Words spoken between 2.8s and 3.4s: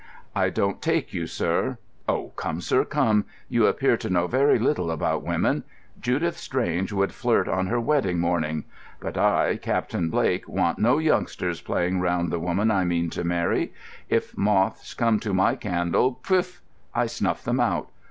come.